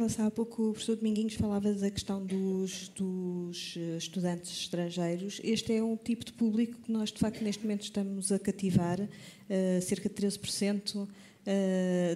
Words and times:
Há 0.00 0.30
pouco 0.30 0.68
o 0.68 0.72
professor 0.72 0.94
Dominguinhos 0.94 1.34
falava 1.34 1.72
da 1.74 1.90
questão 1.90 2.24
dos, 2.24 2.88
dos, 2.90 3.74
eh, 3.76 3.96
estudantes 3.96 4.52
estrangeiros. 4.52 5.40
Este 5.42 5.72
é 5.72 5.82
um 5.82 5.96
tipo 5.96 6.24
de 6.24 6.32
público 6.34 6.78
que 6.82 6.92
nós, 6.92 7.10
de 7.10 7.18
facto, 7.18 7.42
neste 7.42 7.64
momento 7.64 7.82
estamos 7.82 8.30
a 8.30 8.38
cativar. 8.38 9.00
Uh, 9.00 9.82
cerca 9.82 10.08
de 10.08 10.14
13% 10.14 11.02
uh, 11.02 11.08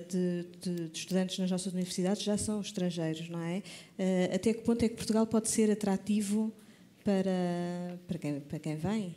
de, 0.08 0.46
de, 0.60 0.88
de, 0.90 0.96
estudantes 0.96 1.38
nas 1.40 1.50
nossas 1.50 1.72
universidades 1.72 2.22
já 2.22 2.38
são 2.38 2.60
estrangeiros, 2.60 3.29
não 3.29 3.40
é? 3.40 3.64
Uh, 3.99 4.35
até 4.37 4.55
que 4.55 4.62
ponto 4.62 4.85
é 4.85 4.89
que 4.89 4.95
Portugal 4.95 5.27
pode 5.27 5.49
ser 5.49 5.69
atrativo 5.69 6.53
para, 7.03 7.99
para, 8.07 8.19
quem, 8.19 8.41
para 8.41 8.59
quem 8.61 8.77
vem? 8.77 9.14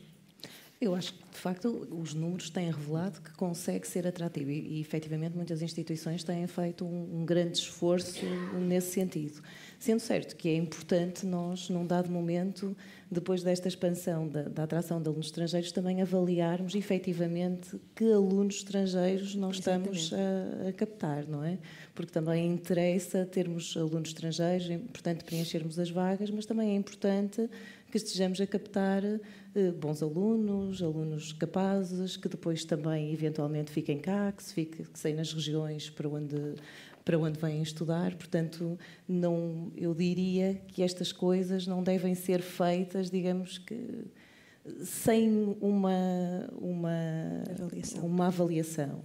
Eu 0.80 0.94
acho 0.94 1.14
que, 1.14 1.24
de 1.32 1.38
facto, 1.38 1.88
os 1.90 2.14
números 2.14 2.50
têm 2.50 2.70
revelado 2.70 3.22
que 3.22 3.32
consegue 3.34 3.88
ser 3.88 4.06
atrativo 4.06 4.52
e, 4.52 4.78
e 4.78 4.82
efetivamente, 4.82 5.34
muitas 5.34 5.62
instituições 5.62 6.22
têm 6.22 6.46
feito 6.48 6.84
um, 6.86 7.22
um, 7.22 7.26
grande 7.26 7.60
esforço 7.60 8.26
nesse 8.60 8.92
sentido. 8.92 9.42
Sendo 9.80 10.02
certo 10.02 10.36
que 10.36 10.50
é 10.50 10.56
importante 10.56 11.26
nós, 11.26 11.70
num 11.70 11.88
dado 11.88 12.12
momento, 12.12 12.76
depois 13.10 13.42
desta 13.42 13.70
expansão 13.70 14.28
da, 14.28 14.44
da 14.44 14.64
atração 14.64 15.02
de 15.02 15.08
alunos 15.08 15.28
estrangeiros, 15.28 15.72
também 15.72 16.02
avaliarmos 16.02 16.76
efetivamente 16.76 17.80
que 17.96 18.12
alunos 18.12 18.58
estrangeiros 18.58 19.34
nós 19.34 19.56
estamos 19.58 20.12
a, 20.14 20.70
a, 20.70 20.74
captar, 20.74 21.26
não 21.26 21.42
é? 21.42 21.58
Porque 21.94 22.12
também 22.12 22.48
interessa 22.48 23.26
termos 23.26 23.78
alunos 23.78 24.10
estrangeiros, 24.10 24.70
é 24.70 24.74
importante 24.74 25.24
preenchermos 25.24 25.80
as 25.80 25.90
vagas, 25.90 26.30
mas 26.30 26.46
também 26.46 26.72
é 26.72 26.76
importante 26.76 27.50
que 27.90 27.98
estejamos 27.98 28.42
a 28.42 28.48
captar 28.48 29.02
bons 29.80 30.04
alunos, 30.04 30.82
alunos 30.82 31.34
capazes, 31.34 32.18
que 32.18 32.28
depois 32.28 32.66
também 32.66 33.12
eventualmente 33.14 33.72
fiquem 33.72 33.98
cá, 33.98 34.32
que 34.32 34.44
se 34.44 34.54
fique, 34.54 34.84
que 34.84 35.00
saem 35.00 35.16
nas 35.16 35.34
regiões 35.34 35.90
para 35.90 36.10
onde 36.10 36.56
para 37.04 37.20
onde 37.20 37.40
vêm 37.40 37.62
estudar, 37.62 38.16
portanto, 38.16 38.80
não, 39.08 39.72
eu 39.78 39.94
diria 39.94 40.60
que 40.70 40.82
estas 40.82 41.12
coisas 41.12 41.68
não 41.68 41.84
devem 41.84 42.16
ser 42.16 42.42
feitas, 42.42 43.12
digamos 43.12 43.60
que 43.60 44.06
sem 44.84 45.56
uma 45.62 46.50
uma 46.60 47.44
avaliação. 47.52 48.06
Uma 48.06 48.28
avaliação. 48.28 49.04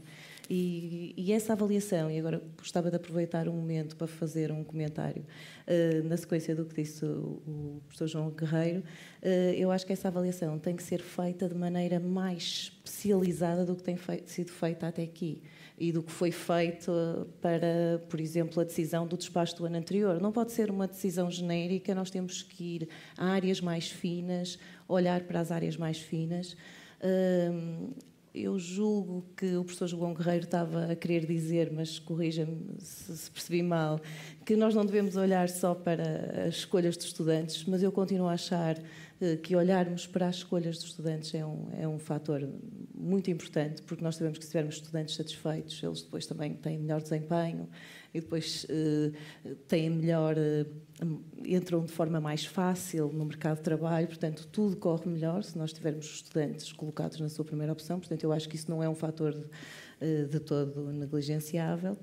E, 0.53 1.15
e, 1.17 1.33
essa 1.33 1.53
avaliação, 1.53 2.11
e 2.11 2.19
agora 2.19 2.43
gostava 2.59 2.91
de 2.91 2.97
aproveitar 2.97 3.47
um 3.47 3.53
momento 3.53 3.95
para 3.95 4.09
fazer 4.09 4.51
um 4.51 4.65
comentário 4.65 5.25
uh, 5.69 6.09
na 6.09 6.17
sequência 6.17 6.57
do 6.57 6.65
que 6.65 6.83
disse 6.83 7.05
o, 7.05 7.41
o 7.47 7.83
professor 7.87 8.09
João 8.09 8.31
Guerreiro, 8.31 8.81
uh, 8.81 9.27
eu 9.55 9.71
acho 9.71 9.87
que 9.87 9.93
essa 9.93 10.09
avaliação 10.09 10.59
tem 10.59 10.75
que 10.75 10.83
ser 10.83 11.01
feita 11.01 11.49
de 11.49 11.55
maneira 11.55 12.01
mais 12.01 12.73
especializada 12.85 13.65
do 13.65 13.77
que 13.77 13.83
tem 13.85 13.97
sido 14.27 14.51
feita 14.51 14.89
até 14.89 15.05
aqui 15.05 15.41
e 15.79 15.93
do 15.93 16.03
que 16.03 16.11
foi 16.11 16.33
feito 16.33 16.93
para, 17.41 18.03
por 18.09 18.21
exemplo, 18.21 18.61
a 18.61 18.65
decisão 18.65 19.07
do 19.07 19.17
despacho 19.17 19.57
do 19.57 19.67
ano 19.67 19.77
anterior. 19.77 20.21
Não 20.21 20.33
pode 20.33 20.51
ser 20.51 20.69
uma 20.69 20.89
decisão 20.89 21.31
genérica, 21.31 21.95
nós 21.95 22.11
temos 22.11 22.43
que 22.43 22.65
ir 22.65 22.89
a 23.17 23.27
áreas 23.27 23.61
mais 23.61 23.89
finas, 23.89 24.59
olhar 24.89 25.21
para 25.21 25.39
as 25.39 25.53
áreas 25.53 25.77
mais 25.77 25.99
finas. 25.99 26.57
Uh, 27.01 27.95
eu 28.35 28.59
julgo 28.59 29.25
que 29.37 29.57
o 29.57 29.65
professor 29.65 29.89
João 29.89 30.15
Guerreiro 30.15 30.45
estava 30.45 30.93
a 30.93 30.97
querer 30.97 31.27
dizer, 31.27 31.73
mas 31.73 31.99
corrija-me 31.99 32.77
se, 32.79 33.17
se, 33.17 33.31
percebi 33.31 33.63
mal, 33.63 34.01
que 34.45 34.55
nós 34.55 34.75
não 34.75 34.87
devemos 34.87 35.17
olhar 35.17 35.49
só 35.49 35.75
para 35.75 36.47
as 36.47 36.57
escolhas 36.57 36.97
dos 36.97 37.07
estudantes, 37.07 37.65
mas 37.65 37.83
eu 37.83 37.91
continuo 37.91 38.29
a 38.29 38.33
achar 38.33 38.81
eh, 39.21 39.37
que 39.37 39.57
olharmos 39.57 40.07
para 40.07 40.29
as 40.29 40.37
escolhas 40.37 40.77
dos 40.79 40.87
estudantes 40.87 41.35
é 41.35 41.45
um, 41.45 41.69
é 41.79 41.89
um 41.89 41.99
fator 41.99 42.49
muito 42.95 43.31
importante, 43.31 43.83
porque 43.83 44.05
nós 44.05 44.17
sabemos 44.17 44.39
que 44.39 44.45
se 44.45 44.51
tivermos 44.51 44.77
estudantes 44.77 45.17
satisfeitos, 45.17 45.83
eles 45.83 46.03
depois 46.03 46.25
também 46.27 46.55
têm 46.55 46.79
melhor 46.79 47.03
desempenho 47.03 47.69
e 48.13 48.21
depois 48.21 48.65
uh, 48.65 49.55
têm 49.69 49.91
melhor, 49.91 50.37
uh, 50.37 51.21
entram 51.45 51.85
de 51.85 51.93
forma 51.93 52.21
mais 52.21 52.45
fácil 52.45 53.13
no 53.13 53.25
mercado 53.25 53.59
de 53.59 53.63
trabalho, 53.63 54.07
portanto, 54.07 54.49
tudo 54.51 54.77
corre 54.77 55.09
melhor 55.09 55.43
se 55.45 55.57
nós 55.57 55.73
tivermos 55.73 56.07
estudantes 56.07 56.73
colocados 56.73 57.21
na 57.21 57.29
sua 57.29 57.45
primeira 57.45 57.73
opção, 57.73 57.99
portanto, 57.99 58.25
eu 58.25 58.33
acho 58.33 58.49
que 58.49 58.57
isso 58.57 58.71
não 58.71 58.83
é 58.83 58.89
um 58.89 58.95
fator 58.95 59.33
de, 59.33 59.41
uh, 59.41 60.27
de 60.29 60.41
todo 60.41 60.93
negligenciável. 60.93 61.97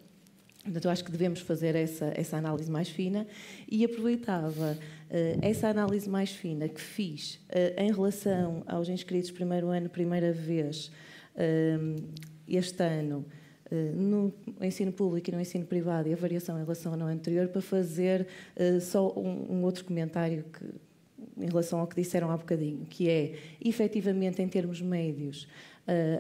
Portanto, 0.68 0.84
eu 0.84 0.92
acho 0.92 1.06
que 1.06 1.12
devemos 1.12 1.40
fazer 1.40 1.76
essa, 1.76 2.12
essa 2.14 2.36
análise 2.36 2.70
mais 2.70 2.90
fina 2.90 3.26
e 3.70 3.86
aproveitava 3.86 4.74
uh, 4.74 5.40
essa 5.42 5.70
análise 5.70 6.10
mais 6.10 6.32
fina 6.32 6.68
que 6.68 6.82
fiz 6.82 7.36
uh, 7.50 7.82
em 7.82 7.92
relação 7.92 8.64
aos 8.68 8.90
inscritos 8.90 9.32
primeiro 9.32 9.70
ano, 9.70 9.90
primeira 9.90 10.34
vez, 10.34 10.92
uh, 11.36 12.04
este 12.46 12.84
ano, 12.84 13.26
no 13.96 14.34
ensino 14.62 14.92
público 14.92 15.30
e 15.30 15.34
no 15.34 15.42
ensino 15.42 15.66
privado 15.66 16.08
e 16.08 16.14
a 16.14 16.16
variação 16.16 16.58
em 16.58 16.62
relação 16.62 16.94
ao 16.94 17.08
anterior, 17.08 17.48
para 17.48 17.62
fazer 17.62 18.28
só 18.82 19.12
um, 19.18 19.58
um 19.58 19.64
outro 19.64 19.84
comentário 19.84 20.44
que, 20.44 20.66
em 21.38 21.48
relação 21.48 21.80
ao 21.80 21.88
que 21.88 21.96
disseram 21.96 22.32
há 22.32 22.38
bocadinho, 22.38 22.86
que 22.90 23.10
é, 23.10 23.34
efetivamente, 23.64 24.42
em 24.42 24.48
termos 24.48 24.82
médios, 24.82 25.48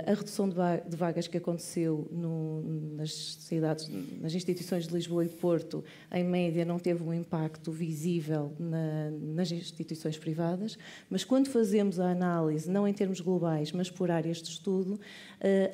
a 0.05 0.13
redução 0.13 0.47
de 0.47 0.95
vagas 0.95 1.27
que 1.27 1.37
aconteceu 1.37 2.07
no, 2.09 2.61
nas 2.95 3.13
cidades, 3.13 3.89
nas 4.21 4.33
instituições 4.33 4.87
de 4.87 4.93
Lisboa 4.93 5.25
e 5.25 5.29
Porto, 5.29 5.83
em 6.11 6.23
média, 6.23 6.63
não 6.63 6.79
teve 6.79 7.03
um 7.03 7.13
impacto 7.13 7.71
visível 7.71 8.53
na, 8.57 9.11
nas 9.11 9.51
instituições 9.51 10.17
privadas, 10.17 10.77
mas 11.09 11.25
quando 11.25 11.49
fazemos 11.49 11.99
a 11.99 12.09
análise, 12.09 12.69
não 12.69 12.87
em 12.87 12.93
termos 12.93 13.19
globais, 13.19 13.73
mas 13.73 13.89
por 13.89 14.09
áreas 14.09 14.41
de 14.41 14.49
estudo, 14.49 14.99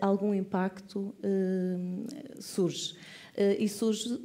algum 0.02 0.34
impacto 0.34 1.14
surge. 2.40 2.96
E 3.60 3.68
surge 3.70 4.20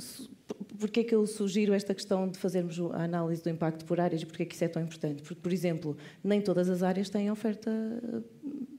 Porquê 0.79 1.01
é 1.01 1.05
que 1.05 1.15
eu 1.15 1.27
sugiro 1.27 1.75
esta 1.75 1.93
questão 1.93 2.29
de 2.29 2.39
fazermos 2.39 2.79
a 2.93 3.03
análise 3.03 3.43
do 3.43 3.51
impacto 3.51 3.85
por 3.85 3.99
áreas 4.01 4.23
e 4.23 4.27
porquê 4.27 4.45
é 4.45 4.47
que 4.47 4.55
isso 4.55 4.65
é 4.65 4.69
tão 4.69 4.81
importante? 4.81 5.23
Porque, 5.23 5.41
por 5.41 5.53
exemplo, 5.53 5.97
nem 6.23 6.41
todas 6.41 6.71
as 6.71 6.83
áreas 6.83 7.09
têm 7.09 7.31
oferta 7.31 7.71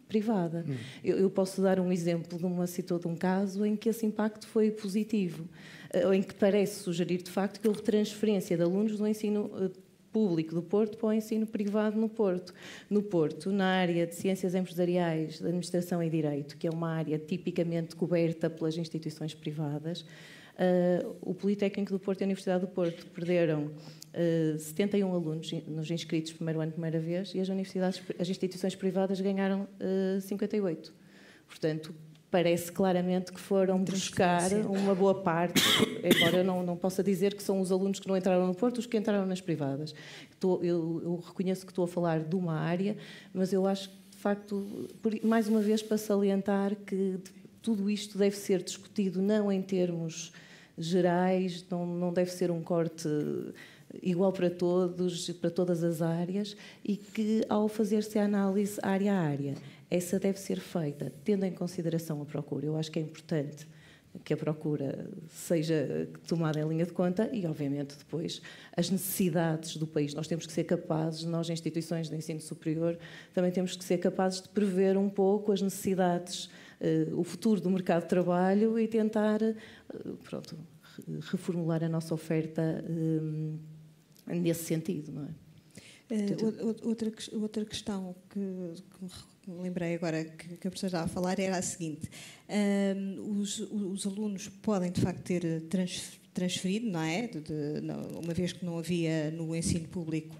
privada. 0.10 0.66
Hum. 0.68 0.76
Eu, 1.04 1.18
eu, 1.20 1.30
posso 1.30 1.62
dar 1.62 1.80
um 1.80 1.92
exemplo 1.92 2.38
de 2.38 2.46
uma 2.46 2.68
situação, 2.68 3.12
de 3.12 3.16
um 3.16 3.16
caso 3.16 3.64
em 3.64 3.76
que 3.76 3.88
esse 3.88 4.06
impacto 4.06 4.48
foi 4.48 4.72
positivo, 4.72 5.48
eh, 5.94 6.06
ou 6.06 6.14
em 6.14 6.24
que 6.24 6.34
parece 6.34 6.84
sugerir 6.84 7.22
de 7.22 7.30
facto 7.30 7.62
que 7.62 7.68
houve 7.68 7.84
transferência 7.84 8.58
de 8.58 8.64
alunos 8.64 8.98
do 8.98 9.08
ensino 9.08 9.52
eh, 9.56 9.70
público 10.12 10.56
do 10.56 10.64
Porto 10.64 10.98
para 10.98 11.10
o 11.10 11.14
ensino 11.14 11.46
privado 11.46 11.96
no 11.96 12.10
Porto. 12.10 12.54
No 12.90 13.04
Porto, 13.04 13.52
na 13.52 13.68
área 13.68 14.08
de 14.08 14.16
ciências 14.16 14.56
empresariais, 14.56 15.38
de 15.38 15.46
administração 15.46 16.02
e 16.02 16.10
direito, 16.10 16.58
que 16.58 16.66
é 16.66 16.72
uma 16.72 16.90
área 16.90 17.20
tipicamente 17.20 17.96
coberta 17.96 18.50
pelas 18.50 18.76
instituições 18.78 19.36
privadas, 19.36 20.04
uh, 20.60 21.16
o 21.22 21.34
Politécnico 21.34 21.92
do 21.92 22.00
Porto 22.00 22.22
e 22.22 22.24
a 22.24 22.28
Universidade 22.28 22.62
do 22.62 22.68
Porto 22.68 23.08
perderam 23.08 23.72
71 24.58 25.08
eh, 25.08 25.12
alunos 25.12 25.52
nos 25.68 25.90
inscritos 25.92 26.34
primeiro 26.34 26.60
ano, 26.60 26.72
primeira 26.72 27.00
vez, 27.00 27.34
e 27.36 27.40
as 27.40 27.48
universidades, 27.48 28.02
as 28.20 28.28
instituições 28.28 28.76
privadas 28.76 29.22
ganharam 29.22 29.68
58. 30.22 30.90
Eh, 30.90 31.10
Portanto, 31.48 31.96
parece 32.30 32.72
claramente 32.72 33.32
que 33.32 33.40
foram 33.40 33.84
buscar 33.84 34.52
uma 34.68 34.94
boa 34.94 35.16
parte, 35.16 35.62
embora 36.04 36.38
eu 36.38 36.44
não, 36.44 36.64
não 36.64 36.78
possa 36.78 37.04
dizer 37.04 37.34
que 37.34 37.42
são 37.42 37.60
os 37.60 37.72
alunos 37.72 38.00
que 38.00 38.08
não 38.08 38.16
entraram 38.16 38.46
no 38.46 38.54
Porto, 38.54 38.78
os 38.78 38.86
que 38.86 38.98
entraram 38.98 39.26
nas 39.26 39.42
privadas. 39.42 39.96
Estou, 40.30 40.64
eu, 40.64 41.02
eu, 41.04 41.16
reconheço 41.16 41.66
que 41.66 41.72
estou 41.72 41.86
a 41.86 41.88
falar 41.88 42.20
de 42.20 42.36
uma 42.36 42.54
área, 42.60 42.96
mas 43.34 43.52
eu 43.52 43.66
acho 43.66 43.90
que, 43.90 43.96
de 44.12 44.18
facto, 44.18 44.88
mais 45.24 45.48
uma 45.48 45.62
vez 45.62 45.82
para 45.82 45.98
salientar 45.98 46.76
que 46.76 47.18
tudo 47.62 47.90
isto 47.90 48.18
deve 48.18 48.36
ser 48.36 48.62
discutido 48.64 49.22
não 49.22 49.52
em 49.52 49.62
termos 49.62 50.32
gerais, 50.80 51.66
não, 51.70 51.86
não 51.86 52.14
deve 52.14 52.32
ser 52.32 52.50
um 52.50 52.62
corte 52.62 53.08
igual 54.02 54.32
para 54.32 54.50
todos, 54.50 55.30
para 55.32 55.50
todas 55.50 55.84
as 55.84 56.02
áreas, 56.02 56.56
e 56.84 56.96
que 56.96 57.44
ao 57.50 57.68
fazer-se 57.68 58.18
a 58.18 58.26
análise 58.26 58.80
área 58.82 59.14
a 59.14 59.20
área, 59.20 59.56
essa 59.90 60.20
deve 60.20 60.40
ser 60.40 60.60
feita 60.60 61.12
tendo 61.24 61.46
em 61.46 61.52
consideração 61.52 62.22
a 62.22 62.26
procura. 62.26 62.66
Eu 62.66 62.78
acho 62.78 62.92
que 62.92 63.00
é 63.00 63.02
importante 63.02 63.68
que 64.24 64.34
a 64.34 64.38
procura 64.38 65.08
seja 65.30 66.10
tomada 66.28 66.60
em 66.60 66.68
linha 66.68 66.86
de 66.86 66.92
conta 66.92 67.30
e, 67.32 67.46
obviamente, 67.46 67.96
depois 67.98 68.42
as 68.76 68.90
necessidades 68.90 69.78
do 69.78 69.86
país. 69.86 70.14
Nós 70.14 70.28
temos 70.28 70.46
que 70.48 70.52
ser 70.52 70.64
capazes, 70.64 71.24
nós, 71.26 71.50
instituições 71.50 72.10
de 72.10 72.16
ensino 72.16 72.40
superior, 72.40 72.98
também 73.34 73.52
temos 73.52 73.76
que 73.76 73.84
ser 73.84 74.00
capazes 74.00 74.42
de 74.42 74.50
prever 74.50 74.98
um 74.98 75.10
pouco 75.10 75.52
as 75.52 75.62
necessidades, 75.62 76.50
o 77.14 77.24
futuro 77.24 77.60
do 77.60 77.70
mercado 77.70 78.04
de 78.04 78.10
trabalho 78.10 78.80
e 78.80 78.88
tentar, 78.88 79.42
eh, 79.42 79.56
pronto, 80.24 80.58
reformular 81.32 81.84
a 81.84 81.90
nossa 81.90 82.14
oferta 82.14 82.84
eh, 84.28 84.36
nesse 84.36 84.64
sentido, 84.64 85.12
não 85.12 85.26
é? 85.26 85.50
Uh, 86.12 86.88
outra, 86.88 87.12
outra 87.34 87.64
questão 87.64 88.16
que, 88.32 88.40
que, 88.40 89.52
me 89.52 89.62
lembrei 89.62 89.94
agora 89.94 90.24
que, 90.26 90.58
que 90.58 90.68
a 90.68 90.72
professora 90.72 90.88
estava 90.88 91.06
a 91.06 91.08
falar 91.08 91.40
era 91.40 91.56
a 91.56 91.62
seguinte: 91.62 92.10
uh, 92.50 93.40
os, 93.40 93.60
os, 93.60 94.08
alunos 94.08 94.48
podem 94.48 94.92
de 94.92 95.02
facto 95.02 95.22
ter 95.22 95.62
trans, 95.70 96.20
transferido, 96.34 96.90
não 96.90 97.02
é? 97.02 97.28
De, 97.28 97.42
de, 97.42 97.82
não, 97.82 98.02
uma 98.24 98.34
vez 98.34 98.54
que 98.54 98.66
não 98.66 98.80
havia 98.80 99.30
no 99.30 99.56
ensino 99.56 99.88
público, 99.88 100.36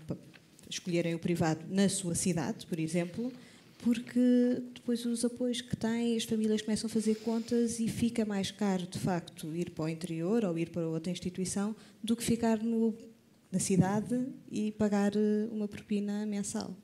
escolherem 0.68 1.14
o 1.14 1.20
privado 1.20 1.64
na 1.70 1.88
sua 1.88 2.16
cidade, 2.16 2.66
por 2.66 2.80
exemplo. 2.80 3.32
Porque 3.80 4.62
depois 4.74 5.06
os 5.06 5.24
apoios 5.24 5.62
que 5.62 5.76
têm, 5.76 6.16
as 6.16 6.26
famílias 6.26 6.62
começam 6.62 6.88
a 6.88 6.90
fazer 6.90 7.16
contas 7.16 7.80
e 7.80 7.88
fica 7.88 8.26
mais 8.26 8.52
caro, 8.52 8.86
de 8.86 9.00
facto, 9.00 9.56
ir 9.56 9.72
para 9.72 9.86
o 9.86 9.90
interior 9.90 10.44
ou 10.46 10.58
ir 10.58 10.70
para 10.70 10.86
outra 10.88 11.12
instituição 11.12 11.76
do 12.04 12.16
que 12.16 12.24
ficar 12.24 12.62
no, 12.62 12.94
na 13.52 13.60
cidade 13.60 14.28
e 14.52 14.72
pagar 14.74 15.16
eh, 15.16 15.48
uma 15.50 15.68
propina 15.68 16.26
mensal. 16.26 16.76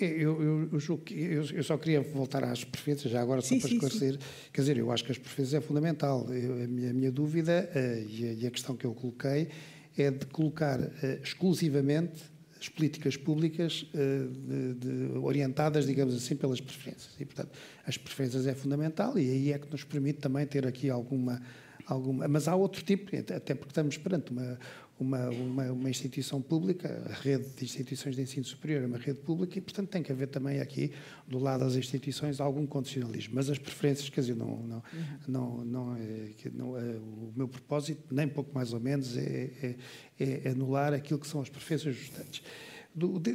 É, 0.00 0.06
eu, 0.06 0.40
eu, 0.42 0.68
eu, 0.72 0.78
julgo 0.78 1.02
que, 1.02 1.14
eu, 1.14 1.44
eu, 1.44 1.64
só 1.64 1.76
queria 1.76 2.02
voltar 2.02 2.44
às 2.44 2.62
preferências, 2.62 3.10
já 3.10 3.20
agora, 3.20 3.40
só 3.40 3.48
sim, 3.48 3.60
para 3.60 3.70
esclarecer. 3.70 4.12
Sim, 4.12 4.20
sim. 4.20 4.50
Quer 4.52 4.60
dizer, 4.60 4.76
eu 4.76 4.92
acho 4.92 5.04
que 5.04 5.10
as 5.10 5.18
preferências 5.18 5.54
é 5.54 5.66
fundamental. 5.66 6.32
Eu, 6.32 6.62
a, 6.62 6.66
minha, 6.68 6.90
a, 6.90 6.94
minha, 6.94 7.10
dúvida 7.10 7.68
uh, 7.74 8.08
e, 8.08 8.24
a, 8.24 8.32
e, 8.32 8.46
a, 8.46 8.50
questão 8.50 8.76
que 8.76 8.84
eu 8.84 8.94
coloquei 8.94 9.48
é 9.96 10.10
de 10.10 10.26
colocar 10.26 10.78
uh, 10.78 10.92
exclusivamente 11.22 12.22
as 12.60 12.68
políticas 12.68 13.16
públicas 13.16 13.86
uh, 13.94 14.28
de, 14.28 14.74
de, 14.74 15.18
orientadas, 15.18 15.86
digamos 15.86 16.14
assim, 16.14 16.36
pelas 16.36 16.60
preferências. 16.60 17.10
E, 17.18 17.24
portanto, 17.24 17.50
as 17.86 17.96
preferências 17.96 18.46
é 18.46 18.54
fundamental 18.54 19.18
e 19.18 19.28
aí 19.28 19.52
é 19.52 19.58
que 19.58 19.70
nos 19.70 19.84
permite 19.84 20.20
também 20.20 20.46
ter 20.46 20.66
aqui 20.66 20.88
alguma. 20.90 21.40
alguma 21.86 22.26
mas 22.28 22.48
há 22.48 22.54
outro 22.54 22.82
tipo, 22.82 23.14
até 23.16 23.54
porque 23.54 23.70
estamos 23.70 23.96
perante 23.96 24.30
uma 24.30 24.58
uma, 24.98 25.28
uma, 25.28 25.72
uma, 25.72 25.90
instituição 25.90 26.40
pública, 26.40 27.02
a 27.10 27.12
rede 27.12 27.46
de 27.50 27.64
instituições 27.64 28.16
de 28.16 28.22
ensino 28.22 28.44
superior 28.44 28.82
é 28.82 28.86
uma 28.86 28.98
rede 28.98 29.20
pública 29.20 29.58
e, 29.58 29.60
portanto, 29.60 29.90
tem 29.90 30.02
que 30.02 30.10
haver 30.10 30.28
também 30.28 30.60
aqui, 30.60 30.90
do 31.26 31.38
lado 31.38 31.64
das 31.64 31.74
instituições, 31.76 32.40
algum 32.40 32.66
condicionalismo. 32.66 33.34
Mas 33.34 33.50
as 33.50 33.58
preferências, 33.58 34.08
quer 34.08 34.22
dizer, 34.22 34.36
não, 34.36 34.62
não, 34.66 34.76
uhum. 34.76 35.18
não, 35.28 35.64
não, 35.64 35.96
é, 35.96 36.50
não 36.52 36.76
é, 36.78 36.96
o 36.96 37.32
meu 37.36 37.46
propósito, 37.46 38.02
nem 38.10 38.26
pouco 38.26 38.54
mais 38.54 38.72
ou 38.72 38.80
menos, 38.80 39.16
é, 39.16 39.76
é, 40.18 40.42
é 40.44 40.48
anular 40.50 40.94
aquilo 40.94 41.20
que 41.20 41.26
são 41.26 41.40
as 41.40 41.48
preferências 41.50 41.94
justantes. 41.94 42.42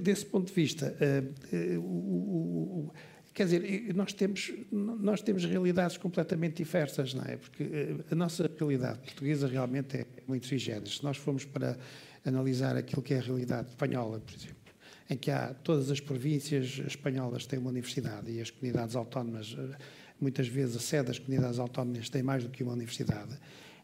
Desse 0.02 0.26
ponto 0.26 0.48
de 0.48 0.54
vista, 0.54 0.98
uh, 1.00 1.80
o, 1.80 2.88
o 2.88 2.94
Quer 3.34 3.46
dizer, 3.46 3.94
nós 3.96 4.12
temos, 4.12 4.52
nós 4.72 5.22
temos 5.22 5.46
realidades 5.46 5.98
completamente 5.98 6.58
diversas, 6.58 7.14
não 7.14 7.24
é? 7.24 7.38
Porque 7.38 7.64
eh, 7.64 7.96
a 8.12 8.16
nossa 8.16 8.50
realidade 8.60 9.00
portuguesa 9.00 9.48
realmente 9.48 9.98
é 9.98 10.06
muito 10.28 10.48
sui 10.48 10.60
Se 10.60 11.04
nós 11.04 11.16
formos 11.16 11.46
para 11.46 11.78
analisar 12.26 12.76
aquilo 12.76 13.02
que 13.02 13.14
é 13.14 13.20
a 13.20 13.22
realidade 13.22 13.70
espanhola, 13.70 14.20
por 14.20 14.36
exemplo, 14.36 14.74
em 15.10 15.16
que 15.16 15.32
há 15.32 15.54
todas 15.54 15.90
as 15.90 16.02
províncias 16.02 16.82
espanholas 16.86 17.46
têm 17.46 17.58
uma 17.58 17.70
universidade 17.70 18.30
e 18.30 18.42
as 18.42 18.52
comunidades 18.52 18.98
autónomas, 18.98 19.56
eh, 19.58 19.78
muitas 20.20 20.48
vezes 20.50 20.76
a 20.76 20.80
sede 20.80 21.08
das 21.08 21.20
comunidades 21.20 21.58
autónomas 21.58 22.10
tem 22.10 22.22
mais 22.22 22.44
do 22.44 22.50
que 22.50 22.64
uma 22.64 22.74
universidade. 22.74 23.38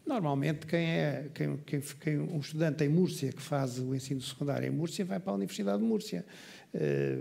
Normalmente, 0.08 0.66
quem 0.66 0.86
é 0.86 1.30
quem, 1.34 1.58
quem, 1.66 1.82
quem, 1.82 2.18
um 2.18 2.40
estudante 2.40 2.82
em 2.84 2.88
Múrcia 2.88 3.32
que 3.34 3.42
faz 3.42 3.78
o 3.78 3.94
ensino 3.94 4.22
secundário 4.22 4.66
em 4.66 4.72
Múrcia 4.72 5.04
vai 5.04 5.20
para 5.20 5.34
a 5.34 5.36
Universidade 5.36 5.80
de 5.80 5.84
Múrcia. 5.84 6.26
Eh, 6.80 7.18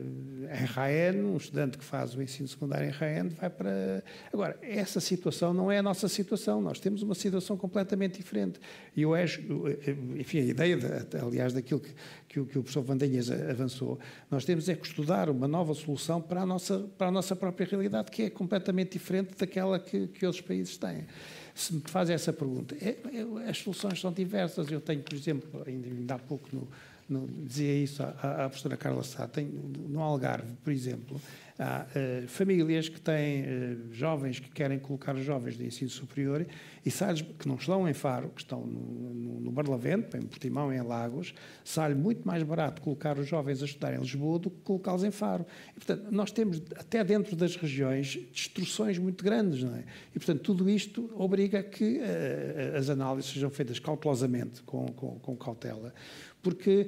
em 0.61 0.65
Raen, 0.67 1.25
um 1.25 1.37
estudante 1.39 1.79
que 1.79 1.85
faz 1.85 2.15
o 2.15 2.21
ensino 2.21 2.47
secundário 2.47 2.87
em 2.87 2.91
Raen 2.91 3.29
vai 3.29 3.49
para. 3.49 4.05
Agora, 4.31 4.59
essa 4.61 5.01
situação 5.01 5.55
não 5.55 5.73
é 5.73 5.79
a 5.79 5.83
nossa 5.83 6.09
situação, 6.09 6.61
nós 6.61 6.79
temos 6.79 7.03
uma 7.03 7.15
situação 7.15 7.57
completamente 7.57 8.19
diferente. 8.19 8.61
E 8.95 9.01
eu 9.01 9.15
acho, 9.15 9.41
eh, 9.67 9.97
enfim, 10.19 10.41
a 10.41 10.45
ideia, 10.45 10.77
de, 10.77 11.17
aliás, 11.17 11.55
daquilo 11.55 11.81
que, 11.81 11.91
que, 12.29 12.39
o, 12.39 12.45
que 12.45 12.59
o 12.59 12.63
professor 12.63 12.83
Vandanhas 12.83 13.31
avançou, 13.31 13.99
nós 14.31 14.45
temos 14.45 14.69
é 14.69 14.75
que 14.75 14.87
estudar 14.87 15.31
uma 15.31 15.49
nova 15.49 15.73
solução 15.73 16.21
para 16.21 16.43
a 16.43 16.47
nossa, 16.47 16.81
para 16.99 17.07
a 17.09 17.11
nossa 17.11 17.35
própria 17.35 17.67
realidade, 17.67 18.11
que 18.11 18.25
é 18.25 18.31
completamente 18.31 18.93
diferente 18.93 19.35
daquela 19.39 19.79
que, 19.79 20.07
que 20.09 20.27
outros 20.27 20.43
países 20.43 20.77
têm 20.77 21.07
se 21.55 21.73
me 21.73 21.81
faz 21.87 22.11
essa 22.11 22.35
pergunta, 22.35 22.77
é, 22.79 22.99
é, 23.15 23.49
as 23.49 23.57
soluções 23.57 23.99
são 23.99 24.13
diversas. 24.13 24.71
Eu 24.71 24.79
tenho, 24.79 25.03
por 25.03 25.15
exemplo, 25.15 25.65
ainda, 25.67 26.15
há 26.15 26.19
pouco 26.19 26.47
no, 26.53 26.69
dizia 27.09 27.75
isso 27.75 28.03
à, 28.03 28.45
à 28.45 28.49
professora 28.49 28.77
Carla 28.77 29.03
Sá, 29.03 29.27
tem, 29.27 29.47
no 29.47 30.01
Algarve, 30.01 30.53
por 30.63 30.73
exemplo, 30.73 31.21
há 31.59 31.87
uh, 31.87 32.29
famílias 32.29 32.89
que 32.89 33.01
têm 33.01 33.43
uh, 33.43 33.93
jovens 33.93 34.39
que 34.39 34.51
querem 34.51 34.79
colocar 34.79 35.15
os 35.15 35.25
jovens 35.25 35.57
de 35.57 35.65
ensino 35.65 35.91
superior 35.91 36.47
e 36.85 36.91
sai 36.91 37.15
que 37.15 37.49
não 37.49 37.57
estão 37.57 37.89
em 37.89 37.95
Faro, 37.95 38.29
que 38.29 38.43
estão 38.43 38.67
no, 38.67 39.15
no, 39.15 39.41
no 39.41 39.51
Barlavento, 39.51 40.17
em 40.17 40.23
Portimão, 40.23 40.73
em 40.73 40.81
Lagos, 40.83 41.35
sai 41.65 41.95
muito 41.95 42.27
mais 42.27 42.43
barato 42.43 42.83
colocar 42.83 43.19
os 43.19 43.27
jovens 43.27 43.63
a 43.63 43.65
estudar 43.65 43.95
em 43.95 43.99
Lisboa 43.99 44.39
do 44.39 44.51
que 44.51 44.61
colocá-los 44.63 45.03
em 45.03 45.11
Faro. 45.11 45.47
E, 45.71 45.81
portanto, 45.81 46.07
nós 46.11 46.31
temos, 46.31 46.63
até 46.77 47.03
dentro 47.03 47.35
das 47.35 47.57
regiões, 47.57 48.19
destruções 48.33 48.99
muito 48.99 49.25
grandes, 49.25 49.63
não 49.63 49.75
é? 49.75 49.85
E, 50.15 50.19
portanto, 50.19 50.41
tudo 50.41 50.69
isto 50.69 51.11
obriga 51.15 51.63
que 51.63 51.99
uh, 51.99 52.77
as 52.77 52.91
análises 52.91 53.33
sejam 53.33 53.51
feitas 53.51 53.79
cautelosamente, 53.79 54.63
com, 54.63 54.87
com, 54.89 55.19
com 55.19 55.37
cautela, 55.37 55.95
porque, 56.43 56.87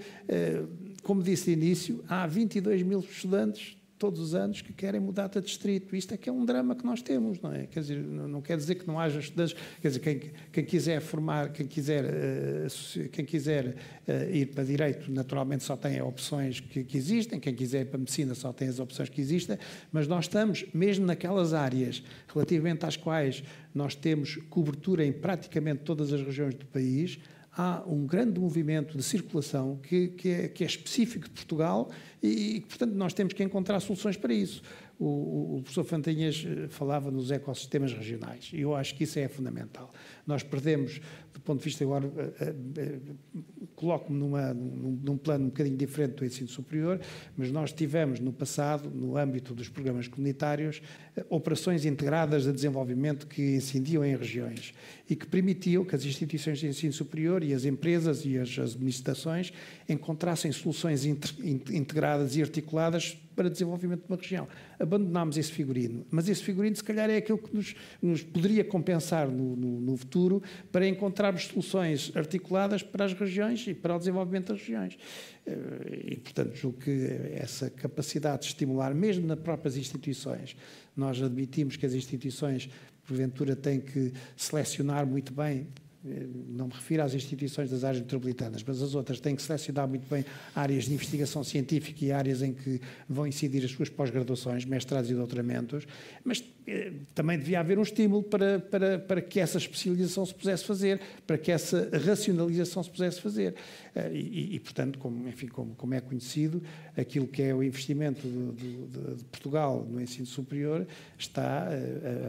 como 1.03 1.21
disse 1.21 1.47
de 1.47 1.53
início, 1.53 2.05
há 2.09 2.29
22 2.29 2.83
mil 2.83 3.01
estudantes 3.01 3.78
todos 3.99 4.21
os 4.21 4.35
anos 4.35 4.63
que 4.63 4.73
querem 4.73 5.01
mudar 5.01 5.29
de 5.29 5.41
distrito. 5.41 5.97
Isto 5.97 6.15
é 6.15 6.17
que 6.17 6.29
é 6.29 6.33
um 6.33 6.45
drama 6.45 6.75
que 6.75 6.85
nós 6.85 7.03
temos, 7.03 7.41
não 7.41 7.53
é? 7.53 7.67
Quer 7.67 7.81
dizer, 7.81 7.99
não 7.99 8.41
quer 8.41 8.57
dizer 8.57 8.77
que 8.77 8.87
não 8.87 8.99
haja 8.99 9.19
estudantes, 9.19 9.57
quer 9.83 9.89
dizer, 9.89 10.01
quem, 10.01 10.21
quem 10.53 10.65
quiser 10.65 11.01
formar, 11.01 11.53
quem 11.53 11.67
quiser, 11.67 12.05
uh, 12.05 13.09
quem 13.11 13.25
quiser 13.25 13.77
uh, 14.07 14.35
ir 14.35 14.47
para 14.47 14.65
direito, 14.65 15.11
naturalmente 15.11 15.65
só 15.65 15.77
tem 15.77 16.01
opções 16.01 16.61
que, 16.61 16.85
que, 16.85 16.97
existem, 16.97 17.41
quem 17.41 17.55
quiser 17.55 17.83
ir 17.83 17.87
para 17.87 17.99
medicina 17.99 18.35
só 18.35 18.53
tem 18.53 18.69
as 18.69 18.79
opções 18.79 19.09
que 19.09 19.21
existem, 19.21 19.59
mas 19.91 20.07
nós 20.07 20.27
estamos, 20.27 20.65
mesmo 20.73 21.05
naquelas 21.05 21.53
áreas 21.53 22.03
relativamente 22.33 22.87
às 22.87 22.97
quais 22.97 23.43
nós 23.75 23.95
temos 23.95 24.37
cobertura 24.49 25.05
em 25.05 25.13
praticamente 25.13 25.83
todas 25.83 26.13
as 26.13 26.23
regiões 26.23 26.55
do 26.55 26.67
país, 26.67 27.19
há 27.57 27.83
um 27.87 28.07
grande 28.07 28.39
movimento 28.39 28.97
de 28.97 29.03
circulação 29.03 29.77
que, 29.83 30.09
que, 30.09 30.29
é, 30.29 30.49
que 30.49 30.63
é, 30.63 30.67
específico 30.67 31.25
de 31.25 31.31
Portugal 31.31 31.91
e, 32.23 32.61
portanto, 32.69 32.95
nós 32.95 33.13
temos 33.13 33.33
que 33.33 33.43
encontrar 33.43 33.81
soluções 33.81 34.17
para 34.17 34.33
isso. 34.33 34.63
O, 34.99 35.59
o, 35.59 35.61
professor 35.63 35.85
Fantinhas 35.85 36.45
eh, 36.45 36.67
falava 36.69 37.09
nos 37.09 37.31
ecossistemas 37.31 37.93
regionais 37.93 38.51
e 38.53 38.63
eu 38.63 38.75
acho 38.75 38.97
que 38.97 39.05
isso 39.05 39.17
é 39.19 39.29
fundamental. 39.29 39.93
Nós 40.27 40.43
perdemos, 40.43 41.01
do 41.33 41.41
ponto 41.41 41.61
de 41.61 41.65
vista 41.65 41.85
agora, 41.85 42.07
uh, 42.07 42.11
uh, 42.11 43.68
coloco-me 43.79 44.19
num, 44.19 45.01
num, 45.05 45.17
plano 45.17 45.45
um 45.45 45.49
bocadinho 45.49 45.77
diferente 45.77 46.15
do 46.17 46.25
ensino 46.25 46.49
superior, 46.49 47.01
mas 47.37 47.53
nós 47.53 47.73
tivemos 47.73 48.19
no 48.19 48.33
passado, 48.33 48.91
no 48.91 49.17
âmbito 49.17 49.55
dos 49.55 49.69
programas 49.69 50.09
comunitários, 50.09 50.83
uh, 51.17 51.25
operações 51.31 51.85
integradas 51.85 52.43
de 52.43 52.53
desenvolvimento 52.53 53.29
que 53.29 53.55
incidiam 53.55 54.05
em 54.05 54.17
regiões 54.17 54.75
e 55.09 55.15
que 55.15 55.27
permitiam 55.27 55.85
que 55.85 55.95
as 55.95 56.05
instituições 56.05 56.59
de 56.59 56.67
ensino 56.67 56.93
superior 56.93 57.45
e 57.45 57.55
as 57.55 57.65
empresas 57.65 58.25
e 58.25 58.37
as, 58.37 58.59
administrações 58.59 59.53
encontrassem 59.89 60.51
soluções 60.51 61.05
integradas 61.05 62.37
e 62.37 62.43
articuladas 62.43 63.17
para 63.39 63.49
desenvolvimento 63.49 64.01
de 64.01 64.13
uma 64.13 64.17
região. 64.17 64.49
Abandonámos 64.81 65.37
esse 65.37 65.53
figurino, 65.53 66.05
mas 66.11 66.29
esse 66.29 66.43
figurino, 66.43 66.75
se 66.75 66.83
calhar, 66.83 67.09
é 67.09 67.19
aquilo 67.19 67.39
que 67.39 67.55
nos, 67.55 67.77
nos 68.03 68.21
poderia 68.21 68.65
compensar 68.65 69.29
no, 69.29 69.55
no, 69.55 69.81
no, 69.81 69.97
futuro 69.97 70.43
para 70.73 70.89
encontrarmos 70.89 71.47
soluções 71.47 72.11
articuladas 72.17 72.83
para 72.83 73.05
as 73.05 73.13
regiões 73.13 73.68
e 73.71 73.75
para 73.75 73.95
o 73.95 73.99
desenvolvimento 73.99 74.53
das 74.53 74.61
regiões. 74.61 74.99
Eh, 75.47 76.13
e, 76.13 76.17
portanto, 76.17 76.55
julgo 76.55 76.79
que 76.79 77.07
essa 77.33 77.71
capacidade 77.71 78.43
de 78.43 78.49
estimular, 78.49 78.95
mesmo 78.95 79.27
nas 79.27 79.39
próprias 79.39 79.77
instituições, 79.77 80.57
nós 80.97 81.23
admitimos 81.23 81.77
que 81.77 81.87
as 81.87 81.95
instituições, 81.95 82.69
porventura, 83.07 83.55
têm 83.55 83.81
que 83.81 84.13
selecionar 84.37 85.07
muito 85.07 85.33
bem 85.33 85.67
não 86.05 86.69
me 86.69 86.73
refiro 86.73 87.03
às 87.03 87.13
instituições 87.13 87.71
das 87.71 87.83
áreas 87.83 88.01
metropolitanas, 88.01 88.63
mas 88.65 88.81
as 88.81 88.95
outras 88.95 89.19
têm 89.21 89.35
que 89.35 89.43
selecionar 89.43 89.89
muito 89.89 90.09
bem 90.09 90.25
áreas 90.55 90.85
de 90.85 90.95
investigação 90.95 91.43
científica 91.43 92.05
e 92.05 92.13
áreas 92.13 92.41
em 92.41 92.53
que 92.53 92.81
vão 93.09 93.27
incidir 93.27 93.65
as 93.65 93.71
suas 93.71 93.89
pós-graduações, 93.89 94.65
mestrados 94.65 95.11
e 95.11 95.15
doutoramentos, 95.15 95.87
mas 96.25 96.45
eh, 96.67 96.93
também 97.15 97.37
devia 97.39 97.59
haver 97.59 97.79
um 97.79 97.83
estímulo 97.83 98.23
para, 98.23 98.61
para, 98.61 98.99
para 98.99 99.21
que 99.21 99.41
essa 99.41 99.59
especialização 99.59 100.25
se 100.25 100.35
pudesse 100.35 100.65
fazer, 100.65 101.01
para 101.27 101.37
que 101.37 101.51
essa 101.51 101.91
racionalização 102.05 102.83
se 102.83 102.91
pudesse 102.91 103.21
fazer. 103.21 103.57
Eh, 103.95 104.11
e, 104.15 104.55
e 104.55 104.61
portanto, 104.61 104.99
como, 105.01 105.29
enfim, 105.29 105.49
como, 105.49 105.75
como, 105.75 105.95
é 105.95 106.01
conhecido, 106.01 106.63
aquilo 106.97 107.27
que 107.27 107.43
é 107.43 107.53
o 107.53 107.63
investimento 107.63 108.29
de, 108.29 108.87
de, 108.87 109.15
de 109.17 109.25
Portugal 109.25 109.85
no 109.89 110.01
ensino 110.01 110.27
superior 110.27 110.87
está 111.19 111.69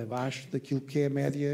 abaixo 0.02 0.48
daquilo 0.52 0.82
que 0.82 1.00
é 1.00 1.06
a 1.06 1.10
média 1.10 1.50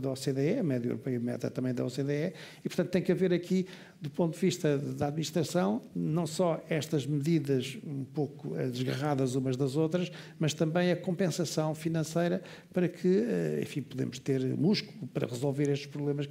da 0.00 0.10
OCDE, 0.10 0.58
a 0.58 0.62
média 0.62 0.88
europeia, 0.88 1.16
a 1.16 1.20
média 1.20 1.36
também 1.56 1.74
da 1.74 1.84
OCDE, 1.84 2.34
e. 2.64 2.68
Portanto 2.68 2.90
tem 2.90 3.02
que 3.02 3.10
haver 3.10 3.32
aqui 3.32 3.66
do 4.00 4.10
ponto 4.10 4.34
de 4.34 4.40
vista 4.40 4.78
da 4.78 5.08
administração, 5.08 5.82
não 5.94 6.26
só 6.26 6.62
estas 6.68 7.06
medidas 7.06 7.78
um 7.84 8.04
pouco 8.04 8.54
desgarradas 8.70 9.34
umas 9.34 9.56
das 9.56 9.74
outras, 9.74 10.12
mas 10.38 10.52
também 10.52 10.92
a 10.92 10.96
compensação 10.96 11.74
financeira 11.74 12.42
para 12.72 12.88
que, 12.88 13.24
enfim, 13.62 13.82
podemos 13.82 14.18
ter 14.18 14.40
músculo 14.56 15.08
para 15.08 15.26
resolver 15.26 15.70
estes 15.70 15.86
problemas 15.86 16.24